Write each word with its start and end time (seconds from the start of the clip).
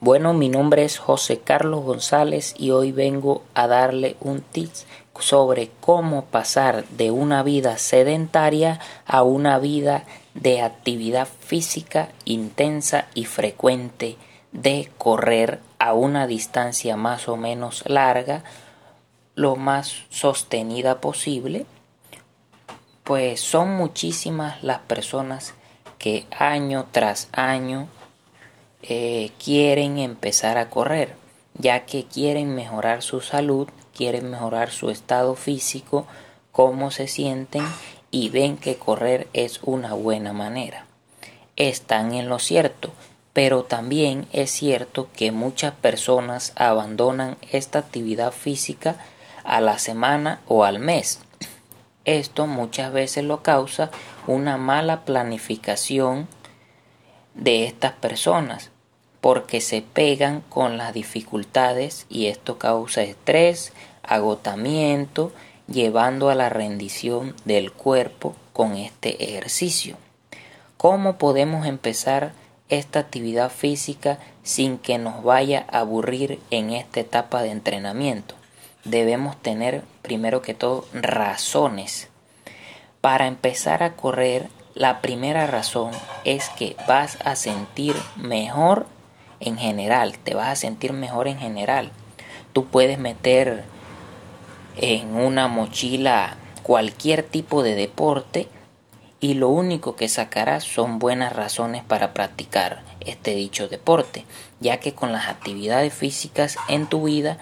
Bueno, 0.00 0.32
mi 0.32 0.48
nombre 0.48 0.84
es 0.84 0.96
José 0.96 1.40
Carlos 1.40 1.82
González 1.82 2.54
y 2.56 2.70
hoy 2.70 2.92
vengo 2.92 3.42
a 3.54 3.66
darle 3.66 4.16
un 4.20 4.42
tip 4.42 4.70
sobre 5.18 5.72
cómo 5.80 6.26
pasar 6.26 6.84
de 6.90 7.10
una 7.10 7.42
vida 7.42 7.78
sedentaria 7.78 8.78
a 9.06 9.24
una 9.24 9.58
vida 9.58 10.04
de 10.34 10.62
actividad 10.62 11.26
física 11.26 12.10
intensa 12.24 13.08
y 13.14 13.24
frecuente, 13.24 14.16
de 14.52 14.88
correr 14.98 15.58
a 15.80 15.94
una 15.94 16.28
distancia 16.28 16.96
más 16.96 17.28
o 17.28 17.36
menos 17.36 17.82
larga, 17.88 18.44
lo 19.34 19.56
más 19.56 20.04
sostenida 20.10 21.00
posible, 21.00 21.66
pues 23.02 23.40
son 23.40 23.76
muchísimas 23.76 24.62
las 24.62 24.78
personas 24.78 25.54
que 25.98 26.24
año 26.38 26.86
tras 26.92 27.28
año 27.32 27.88
eh, 28.82 29.30
quieren 29.42 29.98
empezar 29.98 30.58
a 30.58 30.70
correr, 30.70 31.14
ya 31.54 31.84
que 31.84 32.04
quieren 32.04 32.54
mejorar 32.54 33.02
su 33.02 33.20
salud, 33.20 33.68
quieren 33.94 34.30
mejorar 34.30 34.70
su 34.70 34.90
estado 34.90 35.34
físico, 35.34 36.06
cómo 36.52 36.90
se 36.90 37.08
sienten 37.08 37.64
y 38.10 38.30
ven 38.30 38.56
que 38.56 38.76
correr 38.76 39.28
es 39.32 39.60
una 39.62 39.94
buena 39.94 40.32
manera. 40.32 40.86
Están 41.56 42.14
en 42.14 42.28
lo 42.28 42.38
cierto, 42.38 42.92
pero 43.32 43.64
también 43.64 44.26
es 44.32 44.50
cierto 44.50 45.08
que 45.14 45.32
muchas 45.32 45.74
personas 45.74 46.52
abandonan 46.56 47.36
esta 47.50 47.80
actividad 47.80 48.32
física 48.32 48.96
a 49.44 49.60
la 49.60 49.78
semana 49.78 50.40
o 50.46 50.64
al 50.64 50.78
mes. 50.78 51.20
Esto 52.04 52.46
muchas 52.46 52.92
veces 52.92 53.24
lo 53.24 53.42
causa 53.42 53.90
una 54.26 54.56
mala 54.56 55.04
planificación 55.04 56.26
de 57.38 57.64
estas 57.64 57.92
personas 57.92 58.70
porque 59.20 59.60
se 59.60 59.82
pegan 59.82 60.42
con 60.48 60.78
las 60.78 60.94
dificultades 60.94 62.06
y 62.08 62.26
esto 62.26 62.58
causa 62.58 63.02
estrés, 63.02 63.72
agotamiento, 64.02 65.32
llevando 65.66 66.30
a 66.30 66.34
la 66.34 66.48
rendición 66.48 67.34
del 67.44 67.72
cuerpo 67.72 68.34
con 68.52 68.76
este 68.76 69.22
ejercicio. 69.24 69.96
¿Cómo 70.76 71.18
podemos 71.18 71.66
empezar 71.66 72.32
esta 72.68 73.00
actividad 73.00 73.50
física 73.50 74.18
sin 74.42 74.78
que 74.78 74.98
nos 74.98 75.22
vaya 75.22 75.66
a 75.70 75.80
aburrir 75.80 76.38
en 76.50 76.70
esta 76.70 77.00
etapa 77.00 77.42
de 77.42 77.50
entrenamiento? 77.50 78.34
Debemos 78.84 79.36
tener 79.42 79.82
primero 80.02 80.40
que 80.40 80.54
todo 80.54 80.86
razones. 80.92 82.08
Para 83.00 83.26
empezar 83.26 83.82
a 83.82 83.94
correr 83.94 84.48
la 84.78 85.00
primera 85.00 85.48
razón 85.48 85.90
es 86.24 86.50
que 86.50 86.76
vas 86.86 87.18
a 87.24 87.34
sentir 87.34 87.96
mejor 88.14 88.86
en 89.40 89.58
general, 89.58 90.16
te 90.18 90.36
vas 90.36 90.46
a 90.50 90.54
sentir 90.54 90.92
mejor 90.92 91.26
en 91.26 91.36
general. 91.36 91.90
Tú 92.52 92.66
puedes 92.66 92.96
meter 92.96 93.64
en 94.76 95.16
una 95.16 95.48
mochila 95.48 96.36
cualquier 96.62 97.24
tipo 97.24 97.64
de 97.64 97.74
deporte 97.74 98.46
y 99.18 99.34
lo 99.34 99.48
único 99.48 99.96
que 99.96 100.08
sacarás 100.08 100.62
son 100.62 101.00
buenas 101.00 101.32
razones 101.32 101.82
para 101.82 102.14
practicar 102.14 102.82
este 103.00 103.34
dicho 103.34 103.66
deporte, 103.66 104.26
ya 104.60 104.76
que 104.76 104.94
con 104.94 105.10
las 105.10 105.26
actividades 105.26 105.92
físicas 105.92 106.56
en 106.68 106.86
tu 106.86 107.02
vida 107.02 107.38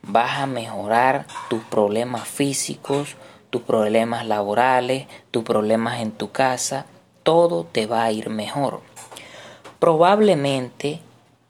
vas 0.00 0.38
a 0.38 0.46
mejorar 0.46 1.26
tus 1.50 1.62
problemas 1.64 2.26
físicos, 2.26 3.16
tus 3.50 3.62
problemas 3.62 4.26
laborales, 4.26 5.06
tus 5.30 5.44
problemas 5.44 6.00
en 6.00 6.12
tu 6.12 6.30
casa, 6.30 6.86
todo 7.22 7.64
te 7.64 7.86
va 7.86 8.04
a 8.04 8.12
ir 8.12 8.30
mejor. 8.30 8.80
Probablemente 9.78 11.00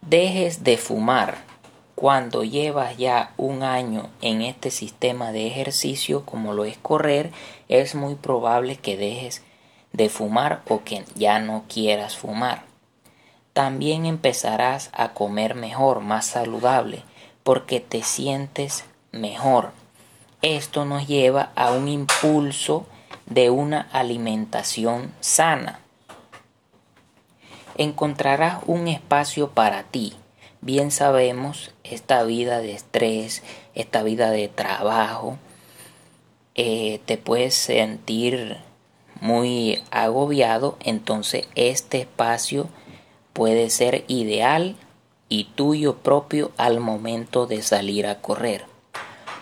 dejes 0.03 0.65
de 0.65 0.77
fumar 0.77 1.39
cuando 1.95 2.45
llevas 2.45 2.97
ya 2.97 3.35
un 3.37 3.63
año 3.63 4.09
en 4.23 4.41
este 4.41 4.71
sistema 4.71 5.33
de 5.33 5.47
ejercicio 5.47 6.25
como 6.25 6.55
lo 6.55 6.65
es 6.65 6.79
correr, 6.79 7.31
es 7.69 7.95
muy 7.95 8.15
probable 8.15 8.77
que 8.77 8.97
dejes 8.97 9.43
de 9.93 10.09
fumar 10.09 10.63
o 10.69 10.83
que 10.83 11.05
ya 11.15 11.41
no 11.41 11.65
quieras 11.69 12.17
fumar. 12.17 12.63
También 13.53 14.07
empezarás 14.07 14.89
a 14.95 15.13
comer 15.13 15.55
mejor, 15.55 16.01
más 16.01 16.25
saludable, 16.25 17.03
porque 17.43 17.81
te 17.81 18.03
sientes 18.03 18.85
mejor. 19.13 19.73
Esto 20.43 20.87
nos 20.87 21.07
lleva 21.07 21.51
a 21.55 21.73
un 21.73 21.87
impulso 21.87 22.87
de 23.27 23.51
una 23.51 23.83
alimentación 23.93 25.13
sana. 25.21 25.81
Encontrarás 27.77 28.63
un 28.67 28.89
espacio 28.89 29.51
para 29.51 29.83
ti. 29.83 30.15
Bien 30.63 30.91
sabemos, 30.91 31.73
esta 31.85 32.23
vida 32.23 32.61
de 32.61 32.73
estrés, 32.73 33.43
esta 33.75 34.03
vida 34.03 34.31
de 34.31 34.49
trabajo, 34.49 35.37
eh, 36.55 37.03
te 37.05 37.19
puedes 37.19 37.55
sentir 37.55 38.57
muy 39.21 39.83
agobiado, 39.91 40.79
entonces 40.81 41.49
este 41.55 42.01
espacio 42.01 42.69
puede 43.35 43.69
ser 43.69 44.05
ideal 44.09 44.77
y 45.29 45.45
tuyo 45.55 45.99
propio 45.99 46.51
al 46.57 46.81
momento 46.81 47.47
de 47.47 47.61
salir 47.61 48.07
a 48.07 48.23
correr. 48.23 48.70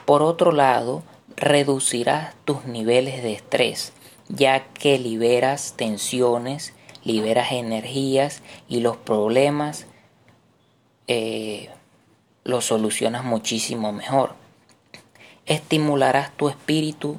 Por 0.08 0.22
otro 0.22 0.52
lado, 0.52 1.02
reducirás 1.36 2.34
tus 2.46 2.64
niveles 2.64 3.22
de 3.22 3.34
estrés, 3.34 3.92
ya 4.30 4.64
que 4.72 4.98
liberas 4.98 5.74
tensiones, 5.76 6.72
liberas 7.04 7.52
energías 7.52 8.42
y 8.70 8.80
los 8.80 8.96
problemas 8.96 9.84
eh, 11.08 11.68
los 12.42 12.64
solucionas 12.64 13.22
muchísimo 13.22 13.92
mejor. 13.92 14.32
Estimularás 15.44 16.34
tu 16.38 16.48
espíritu 16.48 17.18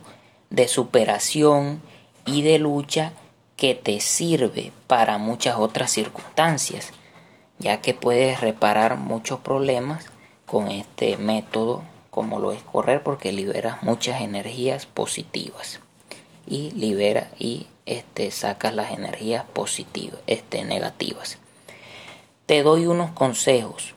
de 0.49 0.67
superación 0.67 1.83
y 2.25 2.41
de 2.41 2.57
lucha 2.57 3.13
que 3.55 3.75
te 3.75 3.99
sirve 3.99 4.71
para 4.87 5.19
muchas 5.19 5.57
otras 5.57 5.91
circunstancias, 5.91 6.89
ya 7.59 7.81
que 7.81 7.93
puedes 7.93 8.41
reparar 8.41 8.97
muchos 8.97 9.41
problemas 9.41 10.07
con 10.47 10.69
este 10.69 11.17
método 11.17 11.83
como 12.09 12.39
lo 12.39 12.51
es 12.51 12.61
correr 12.63 13.03
porque 13.03 13.31
liberas 13.31 13.83
muchas 13.83 14.21
energías 14.21 14.85
positivas 14.85 15.79
y 16.47 16.71
libera 16.71 17.29
y 17.37 17.67
este 17.85 18.31
sacas 18.31 18.73
las 18.73 18.91
energías 18.91 19.45
positivas, 19.53 20.19
este 20.27 20.63
negativas. 20.63 21.37
Te 22.45 22.63
doy 22.63 22.87
unos 22.87 23.11
consejos. 23.11 23.93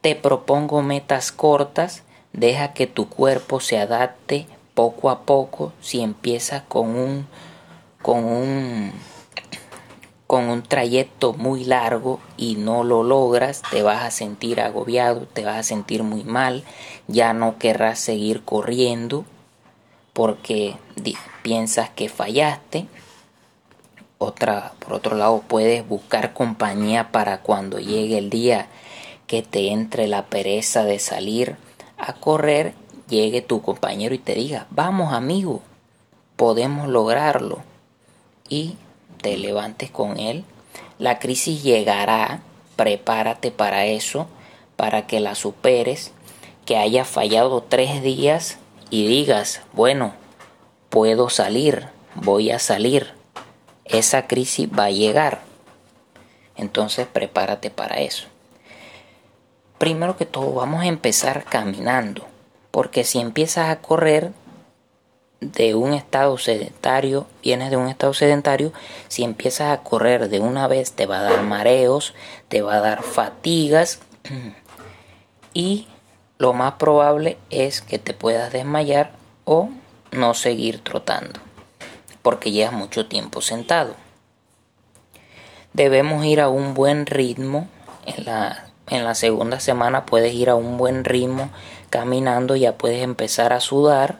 Te 0.00 0.14
propongo 0.14 0.82
metas 0.82 1.32
cortas, 1.32 2.04
deja 2.32 2.72
que 2.72 2.86
tu 2.86 3.08
cuerpo 3.08 3.60
se 3.60 3.78
adapte 3.78 4.46
poco 4.74 5.10
a 5.10 5.22
poco 5.22 5.72
si 5.80 6.00
empiezas 6.02 6.62
con 6.62 6.94
un 6.94 7.26
con 8.00 8.24
un 8.24 8.92
un 10.38 10.62
trayecto 10.62 11.32
muy 11.32 11.64
largo 11.64 12.20
y 12.36 12.56
no 12.56 12.84
lo 12.84 13.02
logras, 13.02 13.62
te 13.70 13.82
vas 13.82 14.04
a 14.04 14.10
sentir 14.10 14.60
agobiado, 14.60 15.26
te 15.26 15.44
vas 15.44 15.56
a 15.56 15.62
sentir 15.62 16.02
muy 16.02 16.24
mal, 16.24 16.64
ya 17.06 17.32
no 17.32 17.58
querrás 17.58 17.98
seguir 17.98 18.42
corriendo 18.44 19.24
porque 20.12 20.76
piensas 21.42 21.90
que 21.90 22.08
fallaste. 22.08 22.86
Otra, 24.18 24.72
por 24.80 24.94
otro 24.94 25.16
lado, 25.16 25.42
puedes 25.46 25.86
buscar 25.86 26.34
compañía 26.34 27.12
para 27.12 27.40
cuando 27.40 27.78
llegue 27.78 28.18
el 28.18 28.30
día 28.30 28.68
que 29.28 29.42
te 29.42 29.70
entre 29.70 30.08
la 30.08 30.26
pereza 30.26 30.84
de 30.84 30.98
salir 30.98 31.56
a 31.98 32.14
correr, 32.14 32.74
llegue 33.08 33.42
tu 33.42 33.62
compañero 33.62 34.14
y 34.14 34.18
te 34.18 34.34
diga, 34.34 34.66
vamos 34.70 35.12
amigo, 35.12 35.62
podemos 36.36 36.88
lograrlo. 36.88 37.58
Y 38.48 38.76
te 39.18 39.36
levantes 39.36 39.90
con 39.90 40.18
él. 40.18 40.44
La 40.98 41.18
crisis 41.18 41.62
llegará, 41.62 42.40
prepárate 42.76 43.50
para 43.50 43.86
eso, 43.86 44.26
para 44.76 45.06
que 45.06 45.20
la 45.20 45.34
superes, 45.34 46.12
que 46.64 46.76
haya 46.76 47.04
fallado 47.04 47.62
tres 47.62 48.02
días 48.02 48.58
y 48.90 49.06
digas, 49.06 49.62
bueno, 49.72 50.14
puedo 50.88 51.28
salir, 51.30 51.88
voy 52.14 52.50
a 52.50 52.58
salir. 52.58 53.12
Esa 53.84 54.26
crisis 54.26 54.68
va 54.68 54.84
a 54.84 54.90
llegar. 54.90 55.40
Entonces 56.56 57.06
prepárate 57.06 57.70
para 57.70 58.00
eso. 58.00 58.26
Primero 59.78 60.16
que 60.16 60.26
todo 60.26 60.52
vamos 60.52 60.82
a 60.82 60.86
empezar 60.88 61.44
caminando, 61.44 62.26
porque 62.70 63.04
si 63.04 63.20
empiezas 63.20 63.70
a 63.70 63.80
correr 63.80 64.32
de 65.40 65.74
un 65.74 65.92
estado 65.92 66.36
sedentario, 66.38 67.26
vienes 67.42 67.70
de 67.70 67.76
un 67.76 67.88
estado 67.88 68.12
sedentario, 68.14 68.72
si 69.08 69.22
empiezas 69.24 69.72
a 69.72 69.82
correr 69.82 70.28
de 70.28 70.40
una 70.40 70.66
vez 70.66 70.92
te 70.92 71.06
va 71.06 71.20
a 71.20 71.22
dar 71.22 71.42
mareos, 71.42 72.14
te 72.48 72.62
va 72.62 72.74
a 72.74 72.80
dar 72.80 73.02
fatigas 73.02 74.00
y 75.54 75.86
lo 76.38 76.52
más 76.52 76.74
probable 76.74 77.38
es 77.50 77.80
que 77.80 77.98
te 77.98 78.14
puedas 78.14 78.52
desmayar 78.52 79.12
o 79.44 79.70
no 80.10 80.34
seguir 80.34 80.82
trotando 80.82 81.40
porque 82.22 82.50
llevas 82.50 82.74
mucho 82.74 83.06
tiempo 83.06 83.40
sentado. 83.40 83.94
Debemos 85.72 86.24
ir 86.24 86.40
a 86.40 86.48
un 86.48 86.74
buen 86.74 87.06
ritmo 87.06 87.68
en 88.04 88.24
la 88.24 88.68
en 88.90 89.04
la 89.04 89.14
segunda 89.14 89.60
semana 89.60 90.06
puedes 90.06 90.32
ir 90.34 90.48
a 90.48 90.54
un 90.54 90.78
buen 90.78 91.04
ritmo 91.04 91.50
caminando, 91.90 92.56
ya 92.56 92.78
puedes 92.78 93.02
empezar 93.02 93.52
a 93.52 93.60
sudar. 93.60 94.18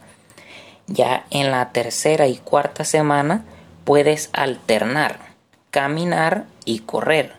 Ya 0.89 1.25
en 1.31 1.53
la 1.53 1.71
tercera 1.71 2.27
y 2.27 2.39
cuarta 2.39 2.85
semana 2.85 3.45
puedes 3.85 4.31
alternar 4.33 5.29
caminar 5.71 6.47
y 6.65 6.81
correr. 6.81 7.35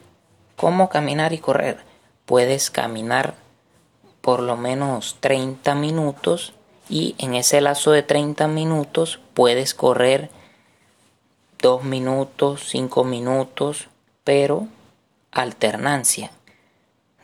¿Cómo 0.55 0.89
caminar 0.89 1.33
y 1.33 1.39
correr? 1.39 1.79
Puedes 2.25 2.69
caminar 2.69 3.35
por 4.21 4.41
lo 4.41 4.55
menos 4.57 5.17
30 5.19 5.75
minutos 5.75 6.53
y 6.89 7.15
en 7.17 7.35
ese 7.35 7.61
lazo 7.61 7.91
de 7.91 8.03
30 8.03 8.47
minutos 8.47 9.19
puedes 9.33 9.73
correr 9.73 10.29
2 11.61 11.83
minutos, 11.83 12.65
5 12.69 13.03
minutos, 13.03 13.87
pero 14.23 14.67
alternancia. 15.31 16.31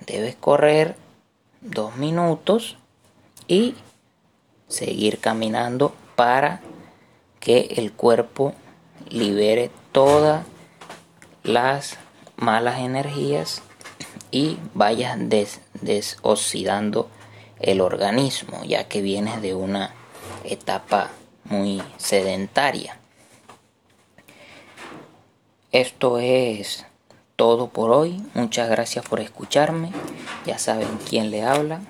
Debes 0.06 0.36
correr 0.36 0.96
2 1.62 1.96
minutos 1.98 2.78
y 3.48 3.76
seguir 4.68 5.20
caminando 5.20 5.94
para 6.16 6.62
que 7.40 7.76
el 7.78 7.94
cuerpo 7.94 8.54
libere 9.10 9.72
todas 9.92 10.46
las 11.44 11.98
malas 12.38 12.80
energías 12.80 13.62
y 14.32 14.58
vayas 14.74 15.18
desoxidando 15.82 17.10
el 17.60 17.82
organismo, 17.82 18.64
ya 18.66 18.88
que 18.88 19.02
vienes 19.02 19.42
de 19.42 19.54
una 19.54 19.94
etapa 20.44 21.12
muy 21.46 21.82
sedentaria. 21.98 22.98
Esto 25.72 26.20
es 26.20 26.86
todo 27.36 27.68
por 27.68 27.92
hoy. 27.92 28.24
Muchas 28.34 28.70
gracias 28.70 29.06
por 29.08 29.20
escucharme. 29.20 29.92
Ya 30.46 30.58
saben 30.58 31.00
quién 31.10 31.32
le 31.32 31.44
habla. 31.44 31.82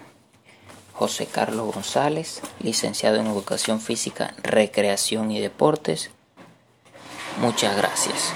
José 0.96 1.26
Carlos 1.26 1.74
González, 1.74 2.42
licenciado 2.60 3.18
en 3.18 3.28
Educación 3.28 3.82
Física, 3.82 4.34
Recreación 4.42 5.30
y 5.32 5.42
Deportes. 5.42 6.10
Muchas 7.42 7.76
gracias. 7.76 8.34